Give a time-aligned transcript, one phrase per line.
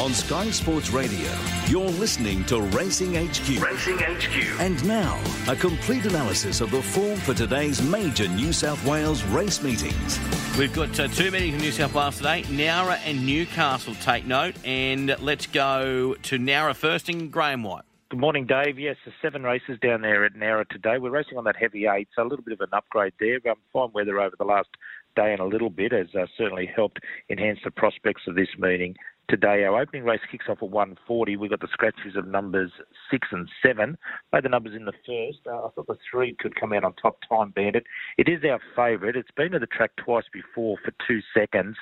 [0.00, 1.30] On Sky Sports Radio,
[1.66, 3.62] you're listening to Racing HQ.
[3.62, 4.58] Racing HQ.
[4.58, 9.62] And now, a complete analysis of the form for today's major New South Wales race
[9.62, 10.18] meetings.
[10.58, 12.44] We've got uh, two meetings in New South Wales today.
[12.44, 14.54] Nowra and Newcastle take note.
[14.64, 17.84] And let's go to Nowra first in Graeme White.
[18.08, 18.78] Good morning, Dave.
[18.78, 20.96] Yes, there's seven races down there at Nowra today.
[20.96, 23.38] We're racing on that heavy eight, so a little bit of an upgrade there.
[23.50, 24.70] Um, fine weather over the last
[25.14, 28.96] day and a little bit has uh, certainly helped enhance the prospects of this meeting.
[29.30, 31.36] Today, our opening race kicks off at 140.
[31.36, 32.72] We've got the scratches of numbers
[33.12, 33.96] six and seven.
[34.32, 35.46] Made the numbers in the first.
[35.46, 37.18] Uh, I thought the three could come out on top.
[37.28, 37.84] Time Bandit.
[38.18, 39.14] It is our favourite.
[39.14, 41.76] It's been to the track twice before for two seconds.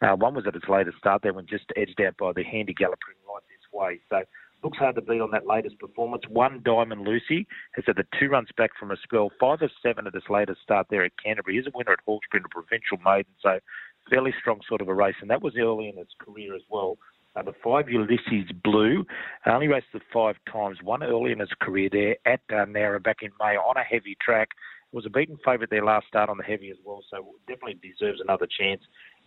[0.00, 2.72] Uh, one was at its latest start there when just edged out by the handy
[2.72, 4.00] galloping right this way.
[4.08, 4.22] So
[4.62, 6.22] looks hard to beat on that latest performance.
[6.26, 9.30] One Diamond Lucy has had the two runs back from a spell.
[9.38, 11.58] Five of seven at this latest start there at Canterbury.
[11.58, 13.60] Is a winner at Hawkesbury in a provincial maiden, so
[14.10, 16.98] fairly strong sort of a race, and that was early in its career as well.
[17.36, 19.04] Uh, the five Ulysses Blue
[19.46, 23.18] only raced the five times, one early in its career there at uh, Nowra back
[23.22, 24.50] in May on a heavy track.
[24.92, 27.80] It Was a beaten favourite there last start on the heavy as well, so definitely
[27.82, 28.82] deserves another chance.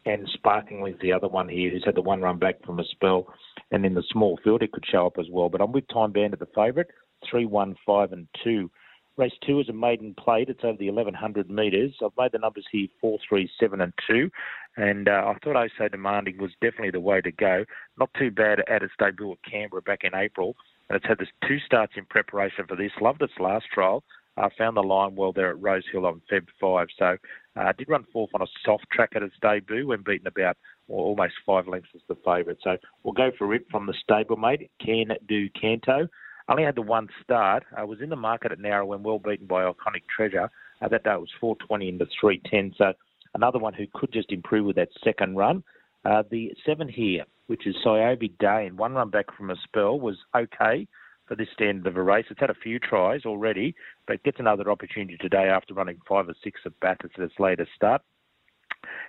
[0.05, 3.27] And Sparklingly's the other one here who's had the one run back from a spell.
[3.71, 5.49] And in the small field, it could show up as well.
[5.49, 6.87] But I'm with Time Bandit the favourite,
[7.29, 8.71] 3, 1, 5, and 2.
[9.17, 10.47] Race two is a maiden plate.
[10.47, 11.91] It's over the 1100 metres.
[12.03, 14.29] I've made the numbers here four, three, seven, and 2.
[14.77, 17.65] And uh, I thought Oh So Demanding was definitely the way to go.
[17.99, 20.55] Not too bad at its debut at Canberra back in April.
[20.87, 22.91] And it's had this two starts in preparation for this.
[23.01, 24.03] Loved its last trial.
[24.37, 26.87] Uh, found the line well there at Rosehill on Feb 5.
[26.99, 27.17] So
[27.55, 30.57] uh, did run fourth on a soft track at its debut when beaten about
[30.87, 32.59] well, almost five lengths as the favourite.
[32.63, 36.07] So we'll go for it from the stablemate, Can Do Canto.
[36.49, 37.63] Only had the one start.
[37.75, 40.49] I was in the market at Nowra when well beaten by Iconic Treasure.
[40.81, 42.75] Uh, that day it was 420 into 310.
[42.77, 42.93] So
[43.33, 45.63] another one who could just improve with that second run.
[46.05, 49.99] Uh, the seven here, which is Siobe Day, and one run back from a spell,
[49.99, 50.87] was okay
[51.25, 52.25] for this standard of a race.
[52.29, 53.75] It's had a few tries already,
[54.07, 57.71] but gets another opportunity today after running five or six at Bathurst at its latest
[57.75, 58.01] start.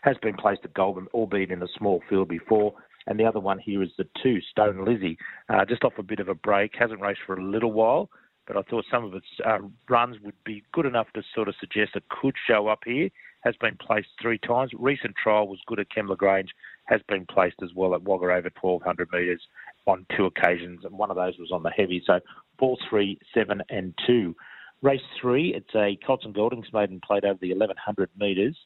[0.03, 2.75] Has been placed at Goulburn, albeit in a small field before.
[3.08, 5.16] And the other one here is the two, Stone Lizzie,
[5.48, 8.10] uh, just off a bit of a break, hasn't raced for a little while,
[8.46, 9.58] but I thought some of its uh,
[9.88, 13.08] runs would be good enough to sort of suggest it could show up here.
[13.44, 14.72] Has been placed three times.
[14.76, 16.50] Recent trial was good at Kembla Grange,
[16.84, 19.41] has been placed as well at Wagga over 1200 metres
[19.86, 22.02] on two occasions, and one of those was on the heavy.
[22.04, 22.18] So
[22.58, 24.34] four, three, seven, and two.
[24.82, 28.56] Race three, it's a Colts and Geldings maiden played over the 1100 metres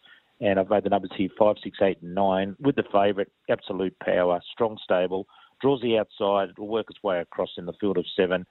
[0.42, 3.96] and I've made the numbers here five, six, eight, and nine with the favourite, absolute
[4.00, 5.26] power, strong stable,
[5.60, 8.44] draws the outside, it'll work its way across in the field of seven,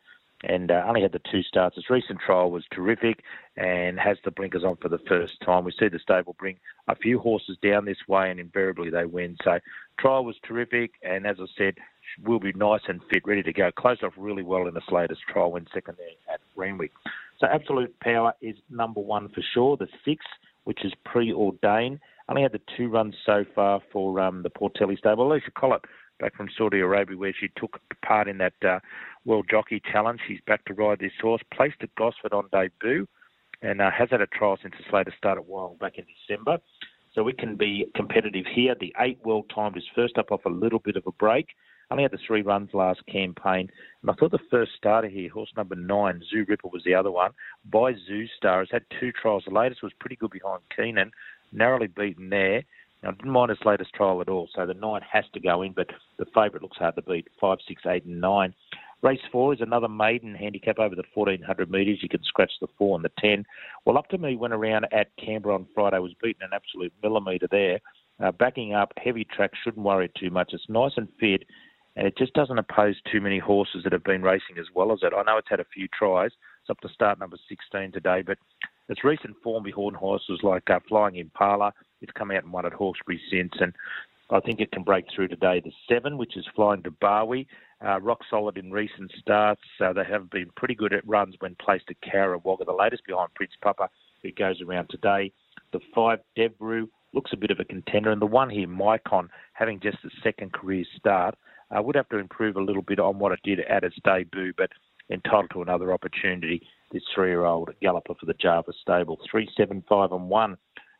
[0.43, 1.77] and uh, only had the two starts.
[1.77, 3.23] Its recent trial was terrific
[3.57, 5.65] and has the blinkers on for the first time.
[5.65, 6.57] We see the stable bring
[6.87, 9.37] a few horses down this way, and invariably they win.
[9.43, 9.59] So
[9.99, 11.75] trial was terrific, and as I said,
[12.23, 13.71] will be nice and fit, ready to go.
[13.71, 16.91] Closed off really well in the latest trial, went second there at Randwick.
[17.39, 19.75] So absolute power is number one for sure.
[19.75, 20.25] The six
[20.63, 21.99] which is preordained.
[22.29, 25.29] Only had the two runs so far for um, the Portelli stable.
[25.29, 25.81] Alysha Collett
[26.19, 28.79] back from Saudi Arabia, where she took part in that uh,
[29.25, 30.19] World Jockey Challenge.
[30.27, 31.41] She's back to ride this horse.
[31.53, 33.07] Placed at Gosford on debut,
[33.61, 36.59] and uh, has had a trial since its latest start at Wild back in December.
[37.13, 38.75] So we can be competitive here.
[38.79, 41.47] The eight well timed is first up off a little bit of a break.
[41.91, 43.69] Only had the three runs last campaign.
[44.01, 47.11] And I thought the first starter here, horse number nine, Zoo Ripper was the other
[47.11, 47.31] one,
[47.69, 49.43] by Zoo Star, has had two trials.
[49.45, 51.11] The latest was pretty good behind Keenan,
[51.51, 52.63] narrowly beaten there.
[53.03, 55.63] Now, I didn't mind his latest trial at all, so the nine has to go
[55.63, 55.87] in, but
[56.17, 58.53] the favourite looks hard to beat, five, six, eight, and nine.
[59.01, 61.99] Race four is another maiden handicap over the 1400 metres.
[62.01, 63.43] You can scratch the four and the 10.
[63.85, 67.47] Well, up to me went around at Canberra on Friday, was beaten an absolute millimetre
[67.49, 67.79] there.
[68.23, 70.53] Uh, backing up, heavy track, shouldn't worry too much.
[70.53, 71.43] It's nice and fit
[71.95, 74.99] and it just doesn't oppose too many horses that have been racing as well as
[75.01, 75.13] it.
[75.15, 76.31] I know it's had a few tries.
[76.61, 78.37] It's up to start number 16 today, but
[78.89, 82.73] its recent form behind horses like uh, Flying Impala, it's come out and won at
[82.73, 83.73] Hawkesbury since, and
[84.29, 85.61] I think it can break through today.
[85.63, 87.47] The seven, which is Flying to Barwie,
[87.85, 89.61] uh, rock solid in recent starts.
[89.79, 93.05] Uh, they have been pretty good at runs when placed at Cowra Wagga, the latest
[93.05, 93.89] behind Prince Papa,
[94.23, 95.31] who goes around today.
[95.73, 99.79] The five, Devru, looks a bit of a contender, and the one here, Mycon, having
[99.79, 101.35] just a second career start.
[101.75, 104.53] Uh, would have to improve a little bit on what it did at its debut,
[104.57, 104.69] but
[105.09, 106.61] entitled to another opportunity.
[106.91, 110.57] This three-year-old galloper for the Java stable, three, seven, five, and one.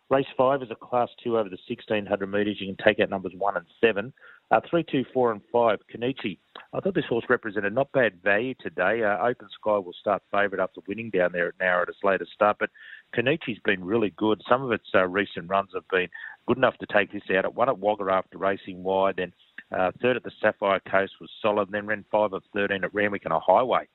[0.09, 2.57] Race five is a class two over the 1600 metres.
[2.59, 4.11] You can take out numbers one and seven.
[4.51, 5.79] Uh, three, two, four, and five.
[5.89, 6.37] Kenichi.
[6.73, 9.03] I thought this horse represented not bad value today.
[9.03, 12.33] Uh, Open Sky will start favourite after winning down there at Nowra at its latest
[12.33, 12.69] start, but
[13.15, 14.41] Kenichi's been really good.
[14.49, 16.09] Some of its uh, recent runs have been
[16.47, 17.45] good enough to take this out.
[17.45, 19.33] It won at Wagga after racing wide, then
[19.71, 21.69] Uh, third at the Sapphire Coast was solid.
[21.71, 23.87] Then ran five of 13 at Randwick and a highway.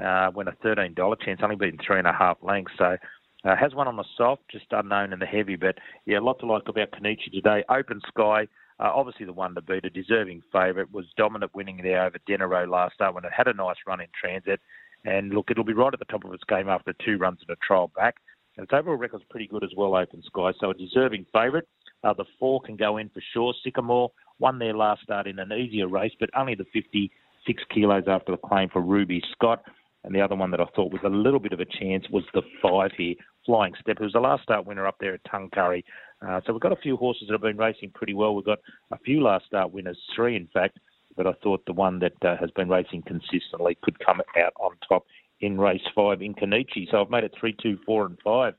[0.00, 2.74] Uh, went a $13 chance, only beaten three and a half lengths.
[2.78, 2.96] So
[3.44, 5.56] uh, has one on the soft, just unknown in the heavy.
[5.56, 7.64] But yeah, a lot to like about Kenichi today.
[7.68, 8.46] Open Sky,
[8.78, 12.68] uh, obviously the one to beat, a deserving favourite, was dominant winning there over Denaro
[12.70, 14.60] last start when it had a nice run in transit.
[15.04, 17.50] And look, it'll be right at the top of its game after two runs and
[17.50, 18.16] a trial back.
[18.56, 20.52] And its overall record's pretty good as well, Open Sky.
[20.60, 21.64] So a deserving favourite.
[22.06, 23.52] Uh, the four can go in for sure.
[23.64, 28.32] Sycamore won their last start in an easier race, but only the 56 kilos after
[28.32, 29.62] the claim for Ruby Scott.
[30.04, 32.22] And the other one that I thought was a little bit of a chance was
[32.32, 35.82] the five here, Flying Step, who's the last start winner up there at Tuncurry.
[36.24, 38.36] Uh, so we've got a few horses that have been racing pretty well.
[38.36, 38.60] We've got
[38.92, 40.78] a few last start winners, three in fact,
[41.16, 44.76] but I thought the one that uh, has been racing consistently could come out on
[44.88, 45.06] top
[45.40, 46.88] in race five in Kenichi.
[46.88, 48.54] So I've made it three, two, four, and five.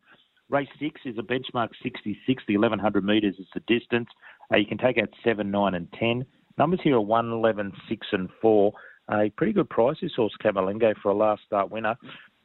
[0.49, 4.07] Race six is a benchmark 66, the 1100 metres is the distance.
[4.51, 6.25] Uh, you can take out seven, nine, and 10.
[6.57, 8.71] Numbers here are 1, 11, 6, and 4.
[9.11, 11.95] A pretty good price, this horse Camerlengo, for a last start winner.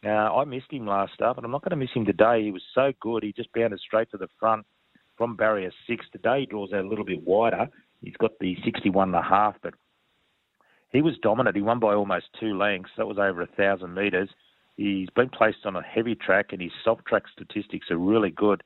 [0.05, 2.43] Uh, I missed him last start, but I'm not going to miss him today.
[2.43, 3.23] He was so good.
[3.23, 4.67] He just bounded straight to the front
[5.17, 6.05] from barrier six.
[6.11, 7.69] Today he draws out a little bit wider.
[8.01, 9.75] He's got the 61 and a half, but
[10.91, 11.55] he was dominant.
[11.55, 12.91] He won by almost two lengths.
[12.97, 14.29] That was over a thousand metres.
[14.77, 18.63] He's been placed on a heavy track, and his soft track statistics are really good.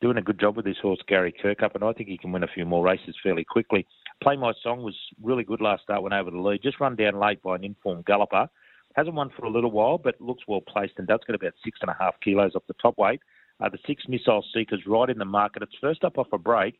[0.00, 2.42] Doing a good job with this horse, Gary Kirkup, and I think he can win
[2.42, 3.86] a few more races fairly quickly.
[4.22, 6.62] Play My Song was really good last start, went over the lead.
[6.62, 8.48] Just run down late by an informed galloper.
[8.94, 11.78] Hasn't won for a little while, but looks well placed and does get about six
[11.82, 13.20] and a half kilos off the top weight.
[13.60, 15.62] Uh, the six Missile Seekers right in the market.
[15.62, 16.78] It's first up off a break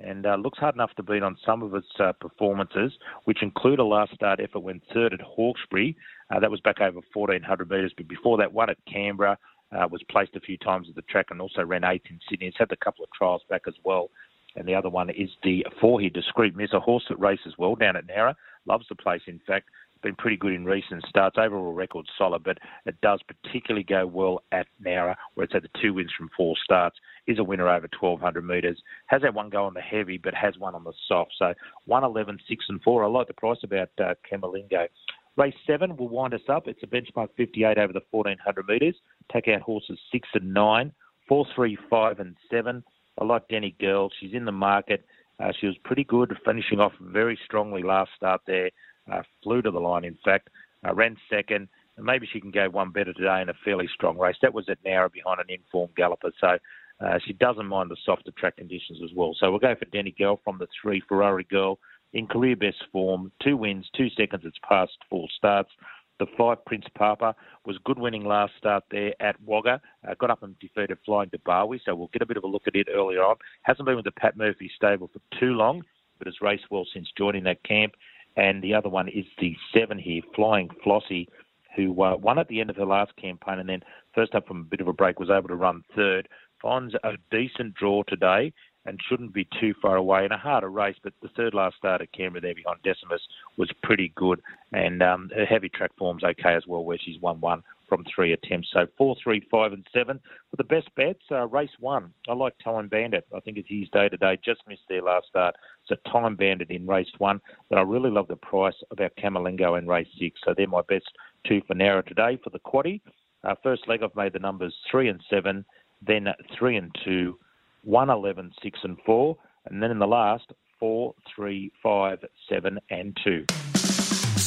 [0.00, 2.92] and uh, looks hard enough to beat on some of its uh, performances,
[3.24, 5.96] which include a last start effort when third at Hawkesbury.
[6.30, 9.38] Uh, that was back over 1,400 metres, but before that, one at Canberra.
[9.72, 12.48] Uh, was placed a few times at the track and also ran eighth in Sydney.
[12.48, 14.10] It's had a couple of trials back as well.
[14.56, 17.76] And the other one is the four here, Discreet Miss, a horse that races well
[17.76, 18.34] down at Nowra.
[18.66, 19.68] Loves the place, in fact
[20.02, 21.36] been pretty good in recent starts.
[21.38, 25.70] Overall record solid, but it does particularly go well at Nowra, where it's had the
[25.80, 26.96] two wins from four starts.
[27.26, 28.80] Is a winner over 1,200 metres.
[29.06, 31.32] Has had one go on the heavy, but has one on the soft.
[31.38, 31.54] So
[31.86, 33.04] 111, 6 and 4.
[33.04, 34.88] I like the price about uh, Camerlengo.
[35.36, 36.66] Race 7 will wind us up.
[36.66, 38.96] It's a benchmark 58 over the 1,400 metres.
[39.32, 40.92] Take out horses 6 and 9,
[41.28, 42.82] 4, 3, 5 and 7.
[43.20, 44.10] I like Denny Girl.
[44.18, 45.04] She's in the market.
[45.38, 48.70] Uh, she was pretty good, finishing off very strongly last start there
[49.10, 50.48] uh, flew to the line, in fact,
[50.86, 51.68] uh, ran second.
[51.96, 54.36] And maybe she can go one better today in a fairly strong race.
[54.42, 56.30] That was at Nowra behind an informed galloper.
[56.40, 56.58] So
[57.04, 59.34] uh, she doesn't mind the softer track conditions as well.
[59.38, 61.78] So we'll go for Denny Girl from the three Ferrari Girl
[62.12, 63.32] in career best form.
[63.42, 64.42] Two wins, two seconds.
[64.44, 65.70] It's past four starts.
[66.18, 67.34] The five Prince Papa
[67.64, 69.80] was good winning last start there at Wagga.
[70.06, 72.46] Uh, got up and defeated Flying to Barwi, so we'll get a bit of a
[72.46, 73.36] look at it earlier on.
[73.62, 75.82] Hasn't been with the Pat Murphy stable for too long,
[76.18, 77.94] but has raced well since joining that camp
[78.36, 81.28] and the other one is the seven here, Flying Flossie,
[81.76, 83.82] who uh, won at the end of her last campaign and then
[84.14, 86.28] first up from a bit of a break was able to run third.
[86.60, 88.52] Finds a decent draw today
[88.86, 92.00] and shouldn't be too far away in a harder race, but the third last start
[92.00, 93.20] at Canberra there behind Decimus
[93.56, 94.40] was pretty good,
[94.72, 98.32] and um, her heavy track form's okay as well, where she's won one from three
[98.32, 98.68] attempts.
[98.72, 100.18] So four, three, five, and seven.
[100.50, 102.14] For the best bets, uh, race one.
[102.28, 103.26] I like Time Bandit.
[103.36, 104.38] I think it's his day today.
[104.42, 105.56] Just missed their last start.
[105.86, 107.40] So Time Bandit in race one.
[107.68, 110.40] But I really love the price of about Camerlengo in race six.
[110.44, 111.10] So they're my best
[111.46, 113.00] two for Nowra today for the quaddy.
[113.42, 115.64] Uh, first leg, I've made the numbers three and seven,
[116.06, 117.38] then three and two,
[117.82, 119.36] one, eleven, six and four,
[119.66, 123.44] and then in the last four, three, five, seven, and two.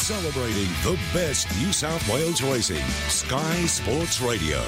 [0.04, 2.86] Celebrating the best New South Wales racing.
[3.08, 4.62] Sky Sports Radio.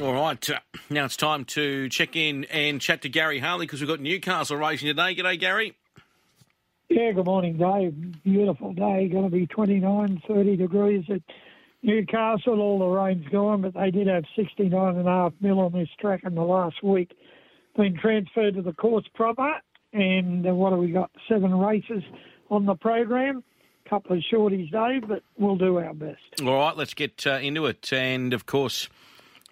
[0.00, 3.80] All right, uh, now it's time to check in and chat to Gary Harley because
[3.80, 5.16] we've got Newcastle racing today.
[5.16, 5.76] G'day, Gary.
[6.88, 8.22] Yeah, good morning, Dave.
[8.22, 9.08] Beautiful day.
[9.08, 11.22] Going to be 29, 30 degrees at
[11.82, 12.60] Newcastle.
[12.60, 16.42] All the rain's gone, but they did have 69.5 mil on this track in the
[16.42, 17.10] last week.
[17.76, 19.54] Been transferred to the course proper,
[19.92, 21.10] and uh, what have we got?
[21.28, 22.04] Seven races
[22.48, 23.42] on the program
[23.92, 26.40] couple of shorties, Dave, but we'll do our best.
[26.40, 27.92] All right, let's get uh, into it.
[27.92, 28.88] And of course,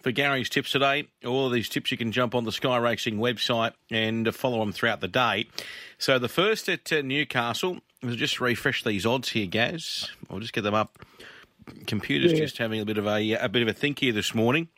[0.00, 3.18] for Gary's tips today, all of these tips you can jump on the Sky Racing
[3.18, 5.46] website and follow them throughout the day.
[5.98, 10.08] So the first at uh, Newcastle, we'll just refresh these odds here, Gaz.
[10.30, 10.98] I'll just get them up.
[11.86, 12.38] Computer's yeah.
[12.38, 14.68] just having a bit of a a bit of a think here this morning.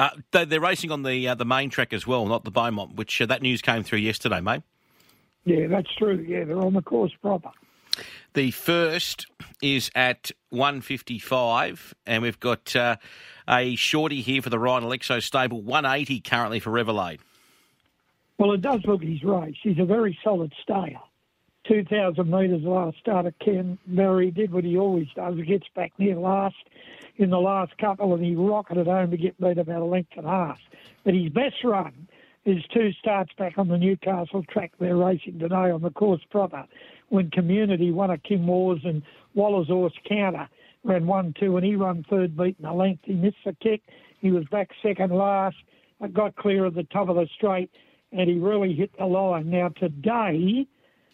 [0.00, 3.22] Uh, they're racing on the uh, the main track as well, not the Beaumont, which
[3.22, 4.62] uh, that news came through yesterday, mate.
[5.44, 6.24] Yeah, that's true.
[6.26, 7.52] Yeah, they're on the course proper.
[8.34, 9.26] The first
[9.60, 12.96] is at 155, and we've got uh,
[13.46, 17.20] a shorty here for the Ryan Alexiou stable, 180 currently for Revelade.
[18.38, 19.56] Well, it does look his race.
[19.62, 20.98] He's a very solid stayer.
[21.68, 24.24] 2,000 metres last start at Canberra.
[24.24, 25.36] He did what he always does.
[25.36, 26.56] He gets back near last
[27.18, 30.26] in the last couple and he rocketed home to get beat about a length and
[30.26, 30.58] a half.
[31.04, 32.08] But his best run
[32.44, 36.64] is two starts back on the Newcastle track they're racing today on the course proper
[37.08, 39.02] when Community won a Kim Waugh's and
[39.34, 40.48] Waller's horse counter
[40.84, 43.02] ran one two and he run third beating a length.
[43.04, 43.82] He missed the kick.
[44.20, 45.56] He was back second last.
[46.12, 47.70] Got clear of the top of the straight
[48.10, 49.48] and he really hit the line.
[49.48, 50.66] Now today,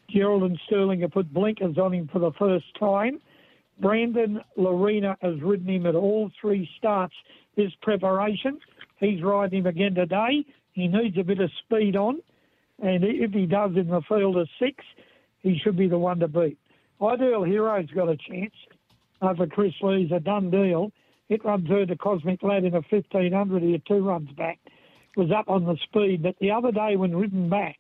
[0.09, 3.21] Gerald and Sterling have put blinkers on him for the first time.
[3.81, 7.15] Brandon Lorena has ridden him at all three starts
[7.57, 8.59] this preparation.
[8.99, 10.45] He's riding him again today.
[10.79, 12.23] He needs a bit of speed on,
[12.81, 14.85] and if he does in the field of six,
[15.41, 16.57] he should be the one to beat.
[17.03, 18.55] Ideal Hero's got a chance
[19.21, 20.93] over Chris Lee's a done deal.
[21.29, 24.61] It runs third to Cosmic Lad in a 1500 here, two runs back.
[25.17, 27.77] Was up on the speed, but the other day when ridden back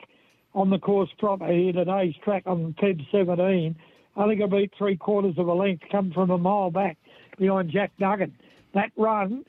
[0.52, 3.76] on the course proper here, today's track on Feb 17,
[4.16, 6.98] I think I beat three quarters of a length, come from a mile back
[7.38, 8.34] behind Jack Duggan.
[8.74, 9.44] That run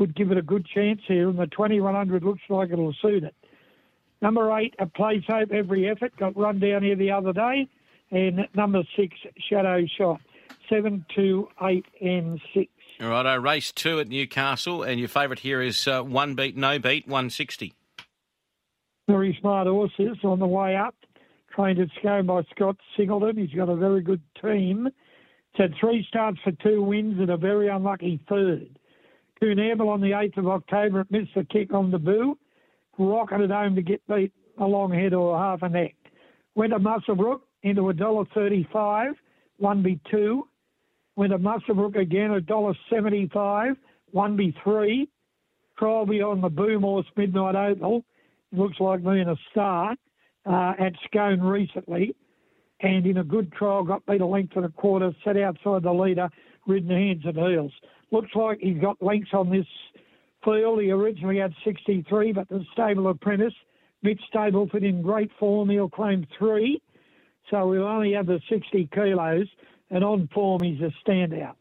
[0.00, 3.34] would give it a good chance here, and the 2100 looks like it'll suit it.
[4.22, 7.68] Number eight, a place hope every effort, got run down here the other day.
[8.10, 9.16] And number six,
[9.48, 10.20] Shadow Shot.
[10.68, 12.70] Seven, two, eight, and six.
[13.00, 16.78] All right, race two at Newcastle, and your favourite here is uh, one beat, no
[16.78, 17.72] beat, 160.
[19.08, 20.94] Very smart horses on the way up.
[21.54, 23.36] Trained at Scone by Scott Singleton.
[23.36, 24.86] He's got a very good team.
[24.86, 28.78] It's had three starts for two wins and a very unlucky third.
[29.42, 32.36] Coonamble on the 8th of October, missed the kick on the boo,
[33.00, 35.94] Rocketed home to get beat a long head or half a neck.
[36.54, 39.14] Went to Muswellbrook into a dollar thirty-five,
[39.56, 40.46] one be two.
[41.16, 43.74] Went to Muswellbrook again, a dollar seventy-five,
[44.10, 45.08] one be three.
[45.78, 48.04] Trial beyond the Boom Horse Midnight Oval.
[48.52, 49.96] Looks like being a star
[50.44, 52.14] uh, at Scone recently.
[52.80, 55.92] And in a good trial, got beat a length and a quarter, set outside the
[55.92, 56.28] leader,
[56.66, 57.72] ridden hands and heels.
[58.10, 59.66] Looks like he's got lengths on this
[60.44, 60.80] field.
[60.80, 63.54] He originally had 63, but the stable apprentice,
[64.02, 65.70] Mitch Stableford, in great form.
[65.70, 66.82] He'll claim three.
[67.50, 69.46] So we'll only have the 60 kilos,
[69.90, 71.56] and on form, he's a standout.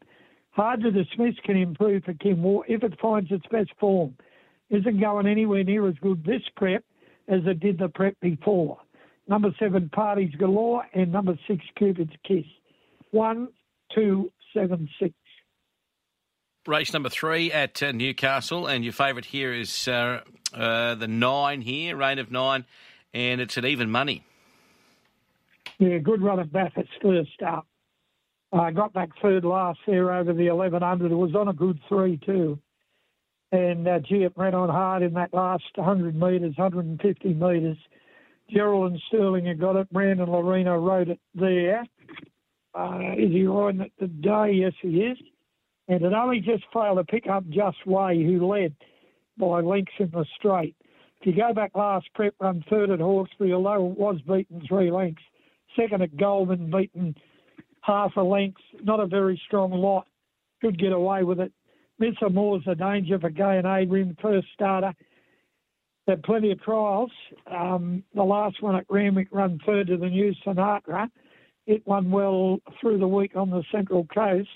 [0.51, 4.15] Hard to dismiss can improve for Kim Waugh if it finds its best form.
[4.69, 6.83] Isn't going anywhere near as good this prep
[7.27, 8.77] as it did the prep before.
[9.27, 12.45] Number seven, Parties Galore, and number six, Cupid's Kiss.
[13.11, 13.47] One,
[13.93, 15.13] two, seven, six.
[16.67, 20.21] Race number three at uh, Newcastle, and your favourite here is uh,
[20.53, 22.65] uh, the nine here, Reign of Nine,
[23.13, 24.25] and it's at even money.
[25.79, 27.65] Yeah, good run at Bathurst first up.
[28.51, 31.11] I got back third last there over the 1100.
[31.11, 32.59] It was on a good three too.
[33.51, 33.99] And uh,
[34.35, 37.77] ran on hard in that last 100 metres, 150 metres.
[38.49, 39.91] Gerald and Sterling had got it.
[39.91, 41.85] Brandon Lorena rode it there.
[42.75, 44.51] Uh, is he riding it today?
[44.53, 45.17] Yes, he is
[45.89, 48.75] and it only just failed to pick up Just Way, who led
[49.37, 50.75] by lengths in the straight.
[51.19, 54.91] If you go back last prep run third at Hawkesbury, although it was beaten three
[54.91, 55.23] lengths,
[55.75, 57.15] second at Goulburn beaten
[57.81, 60.05] half a length, not a very strong lot,
[60.61, 61.51] could get away with it.
[61.99, 62.31] Mr.
[62.31, 64.93] Moore's a danger for Gai and Adrian, first starter.
[66.07, 67.11] Had plenty of trials.
[67.51, 71.09] Um, the last one at Randwick run third to the new Sinatra.
[71.67, 74.49] It won well through the week on the Central Coast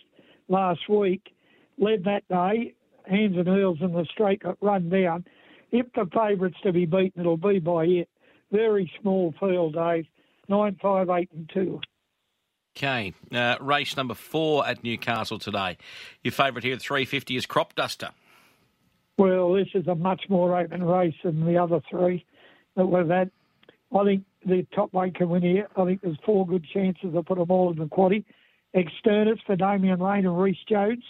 [0.48, 1.34] last week,
[1.78, 2.74] led that day.
[3.06, 5.26] Hands and heels in the straight got run down.
[5.72, 8.10] If the favourites to be beaten, it'll be by it.
[8.52, 10.06] Very small field, Dave.
[10.48, 11.82] Nine, five, eight, and two.
[12.76, 15.78] Okay, uh, race number four at Newcastle today.
[16.24, 18.10] Your favourite here, 350, is Crop Duster.
[19.18, 22.26] Well, this is a much more open race than the other three
[22.76, 23.30] that we've had.
[23.96, 25.68] I think the top weight can win here.
[25.78, 28.26] I think there's four good chances to put them all in the quaddy.
[28.76, 31.04] Externus for Damien Lane and Reese Jones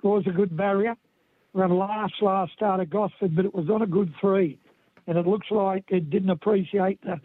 [0.00, 0.96] draws a good barrier.
[1.52, 4.58] Ran last last start at Gosford, but it was on a good three,
[5.06, 7.20] and it looks like it didn't appreciate the,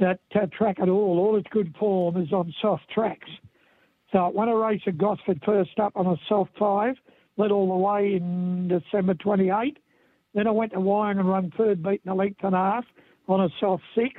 [0.00, 1.18] that uh, track at all.
[1.18, 3.28] All its good form is on soft tracks.
[4.12, 6.96] So it won a race at Gosford first up on a soft five,
[7.36, 9.78] led all the way in December 28.
[10.34, 12.84] Then I went to Wyong and run third, beating a length and a half
[13.28, 14.14] on a soft six.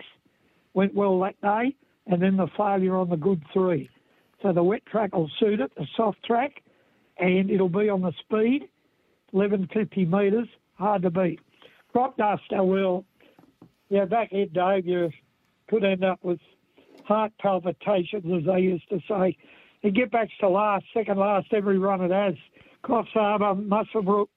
[0.74, 1.76] Went well that day,
[2.08, 3.90] and then the failure on the good three.
[4.42, 6.64] So the wet track will suit it, the soft track,
[7.18, 8.68] and it'll be on the speed,
[9.32, 11.40] 1150 metres, hard to beat.
[11.92, 13.06] Crop duster oh will,
[13.90, 15.12] yeah, back here, Dave, you
[15.70, 16.40] could end up with
[17.06, 19.38] heart palpitations, as they used to say.
[19.82, 22.36] You get back to last, second last, every run it has.
[22.84, 24.28] Coffs Harbour, Muswellbrook,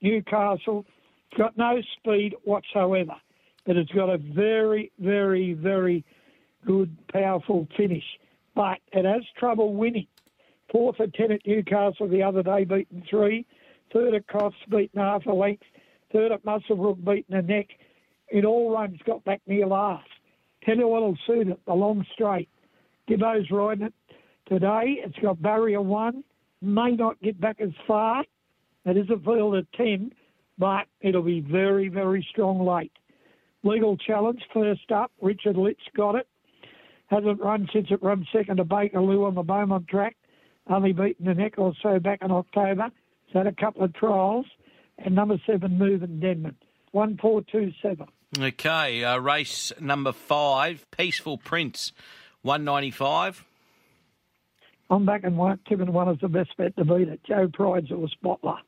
[0.00, 0.84] Newcastle.
[1.36, 3.14] Got no speed whatsoever,
[3.66, 6.04] but it's got a very, very, very
[6.66, 8.04] good, powerful finish.
[8.56, 10.08] But it has trouble winning.
[10.72, 13.46] Fourth at 10 at Newcastle the other day, beaten three.
[13.92, 15.62] Third at Coffs, beaten half a length.
[16.12, 17.68] Third at Muswellbrook, beaten a neck.
[18.30, 20.08] In all runs, got back near last.
[20.66, 22.48] You what'll suit it, the long straight.
[23.06, 23.94] Gibbo's riding it
[24.48, 24.96] today.
[25.04, 26.24] It's got barrier one.
[26.60, 28.24] May not get back as far.
[28.84, 30.12] It is a field at 10,
[30.58, 32.92] but it'll be very, very strong late.
[33.62, 35.12] Legal challenge first up.
[35.20, 36.26] Richard Litt's got it.
[37.08, 40.16] Hasn't run since it run second to Bakerloo on the Beaumont track.
[40.68, 42.90] Only beaten a neck or so back in October.
[43.26, 44.46] It's had a couple of trials.
[44.98, 46.56] And number seven, Moving Denman.
[46.92, 48.06] One, four, two, seven.
[48.38, 51.92] Okay, uh, race number five, Peaceful Prince,
[52.42, 53.44] 195.
[54.90, 57.20] I'm back White one, Tipping one is the best bet to beat it.
[57.26, 58.58] Joe Pride's or Spotler.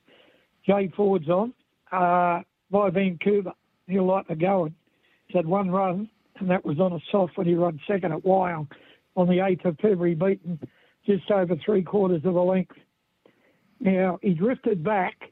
[0.67, 1.53] Jay Ford's on
[1.93, 3.53] uh, by Vancouver.
[3.87, 4.65] He'll like to go.
[4.65, 4.75] And
[5.27, 6.09] he's had one run,
[6.41, 8.69] and that was on a soft when he ran second at Wyong
[9.17, 10.59] on the 8th of February, beaten
[11.07, 12.77] just over three quarters of a length.
[13.81, 15.31] Now, he drifted back.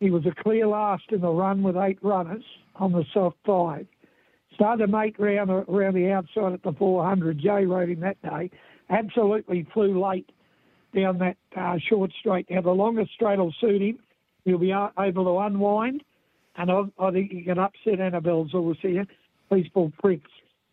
[0.00, 2.44] He was a clear last in the run with eight runners
[2.76, 3.86] on the soft five.
[4.54, 7.38] Started to make round around the outside at the 400.
[7.38, 8.50] Jay rode him that day.
[8.90, 10.30] Absolutely flew late
[10.94, 12.46] down that uh, short straight.
[12.50, 13.98] Now, the longest straight will suit him.
[14.44, 16.02] He'll be able to unwind,
[16.56, 19.04] and I, I think he can upset Annabelle's horse here,
[19.52, 20.24] Peaceful Prince.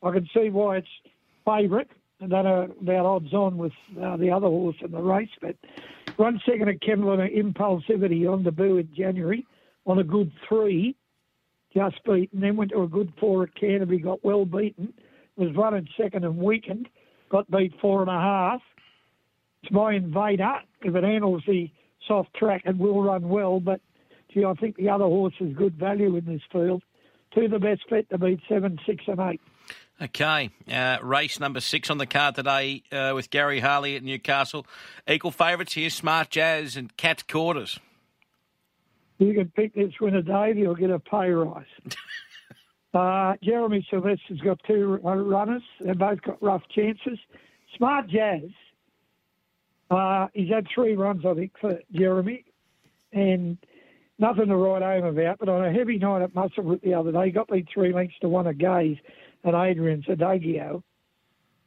[0.01, 0.87] I can see why it's
[1.45, 1.89] favourite,
[2.19, 5.29] and that are about odds on with uh, the other horse in the race.
[5.41, 5.55] But
[6.17, 9.45] one second at Kembla Impulsivity on debut in January
[9.85, 10.95] on a good three
[11.73, 14.93] just beaten, then went to a good four at Canterbury, got well beaten,
[15.35, 16.87] was running second and weakened,
[17.29, 18.61] got beat four and a half.
[19.63, 20.53] It's my invader.
[20.83, 21.71] If it handles the
[22.07, 23.81] soft track, it will run well, but
[24.31, 26.83] gee, I think the other horse is good value in this field.
[27.33, 29.41] Two the best bet to beat seven, six, and eight.
[30.01, 34.65] Okay, uh, race number six on the card today uh, with Gary Harley at Newcastle.
[35.07, 37.79] Equal favourites here, Smart Jazz and Cat Quarters
[39.23, 41.65] you can pick this winner, Dave, you'll get a pay rise.
[42.93, 45.63] uh, Jeremy Sylvester's got two runners.
[45.79, 47.19] They've both got rough chances.
[47.77, 48.49] Smart Jazz,
[49.89, 52.45] uh, he's had three runs, I think, for Jeremy,
[53.11, 53.57] and
[54.19, 55.39] nothing to write home about.
[55.39, 58.29] But on a heavy night at Muswellbrook the other day, got me three lengths to
[58.29, 58.97] one of Gai's
[59.43, 60.83] and Adrian Sadagio.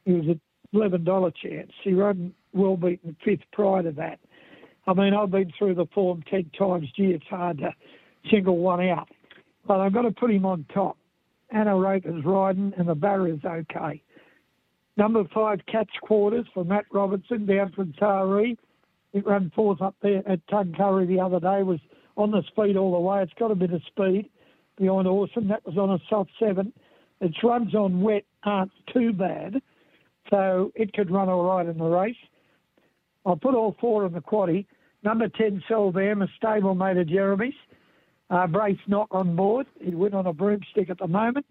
[0.05, 0.39] He was a
[0.75, 1.71] $11 chance.
[1.83, 4.19] He ran well beaten fifth prior to that.
[4.87, 6.87] I mean, I've been through the form 10 times.
[6.95, 7.73] Gee, it's hard to
[8.31, 9.09] single one out.
[9.67, 10.97] But I've got to put him on top.
[11.49, 14.01] Anna Roper's riding, and the barrier's okay.
[14.97, 18.57] Number five, Catch Quarters for Matt Robertson down from Taree.
[19.13, 21.79] It ran fourth up there at Tuncurry the other day, was
[22.17, 23.21] on the speed all the way.
[23.21, 24.29] It's got a bit of speed
[24.77, 25.47] behind Awesome.
[25.47, 26.73] That was on a soft seven.
[27.21, 29.61] Its runs on wet aren't too bad,
[30.29, 32.15] so it could run all right in the race.
[33.25, 34.65] I'll put all four in the quaddy.
[35.03, 37.53] Number 10, Selvam, a stablemate of Jeremy's.
[38.29, 39.67] Uh, Brace Knock on board.
[39.79, 41.45] He went on a broomstick at the moment.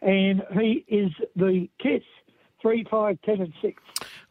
[0.00, 2.02] And he is the KISS.
[2.62, 3.82] 3, 5, 10 and 6.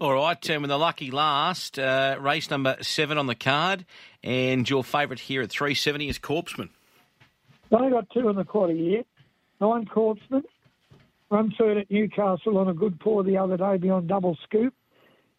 [0.03, 3.85] All right, um, with the lucky last, uh, race number 7 on the card.
[4.21, 6.67] And your favourite here at 370 is Corpsman.
[7.71, 9.03] Only got two in the quarter here.
[9.61, 10.43] Nine Corpsman.
[11.29, 14.73] Run third at Newcastle on a good pour the other day beyond double scoop.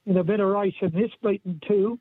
[0.07, 1.99] In a better race than this, beaten two.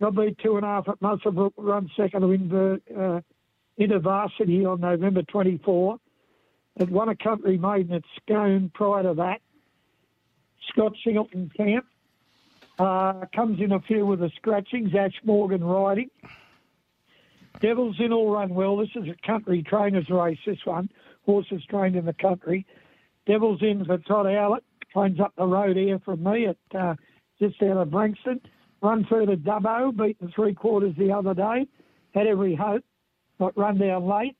[0.00, 3.20] They'll be two and a half at Muswellbrook, run second to Inver, uh,
[3.78, 5.98] InterVarsity on November 24.
[6.76, 9.42] It won a country maiden at Scone prior to that.
[10.68, 11.86] Scott Singleton Camp
[12.78, 14.94] uh, comes in a few with the scratchings.
[14.94, 16.10] Ash Morgan riding.
[17.60, 18.76] Devils in all run well.
[18.76, 20.90] This is a country trainers race, this one.
[21.24, 22.66] Horses trained in the country.
[23.26, 24.64] Devils in for Todd Howlett.
[24.92, 26.94] Trains up the road here from me at uh,
[27.40, 28.40] just out of Branxton.
[28.80, 31.66] Run through to Dubbo, beaten three quarters the other day.
[32.12, 32.84] Had every hope,
[33.38, 34.36] got run down late.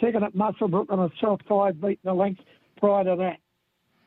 [0.00, 2.40] Second at Muswellbrook on a soft five, beaten the length
[2.78, 3.38] prior to that.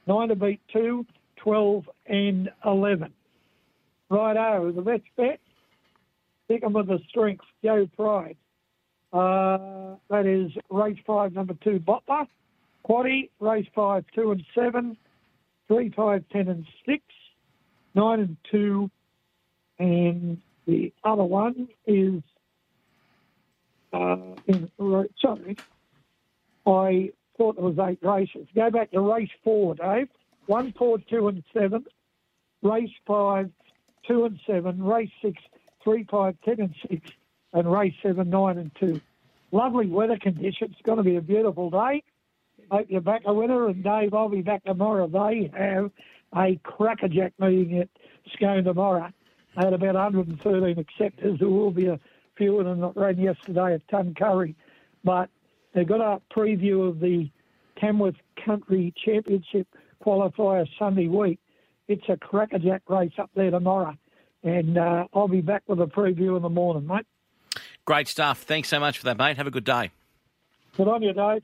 [0.08, 1.06] Nine to beat two,
[1.46, 3.14] 12 and 11.
[4.10, 5.40] Righto, the best bet.
[6.48, 8.36] Pick them with the strength, Joe Pride.
[9.14, 12.28] Uh, that is race five, number two, Botler.
[12.88, 14.98] Quaddy, race five, two and seven.
[15.68, 17.04] Three, five, ten and six.
[17.94, 18.92] Nine and two,
[19.80, 22.22] and the other one is
[23.94, 24.70] uh, in,
[25.22, 25.56] sorry,
[26.68, 28.48] I thought there was eight races.
[28.54, 30.10] Go back to race four, Dave.
[30.48, 31.86] One, four, two, and seven.
[32.62, 33.50] Race five,
[34.08, 34.84] two and seven.
[34.84, 35.42] Race six,
[35.84, 37.12] three, five, ten, and six.
[37.54, 39.02] And race seven, nine, and two.
[39.52, 40.72] Lovely weather conditions.
[40.74, 42.04] It's going to be a beautiful day.
[42.70, 43.68] Hope you're back a winner.
[43.68, 45.08] And Dave, I'll be back tomorrow.
[45.08, 45.92] They have
[46.36, 47.90] a crackerjack meeting at
[48.34, 49.10] Scone tomorrow.
[49.56, 51.40] They had about 113 acceptors.
[51.40, 52.00] There will be a
[52.38, 54.56] few of them that ran yesterday at Tuncurry.
[55.04, 55.30] But
[55.74, 57.30] they've got a preview of the
[57.80, 59.68] Tamworth Country Championship
[60.04, 61.40] qualifier Sunday week.
[61.88, 63.96] It's a crackerjack race up there tomorrow.
[64.44, 67.06] And uh, I'll be back with a preview in the morning, mate.
[67.86, 68.42] Great stuff.
[68.44, 69.38] Thanks so much for that, mate.
[69.38, 69.92] Have a good day.
[70.78, 71.42] Good on you, Dave.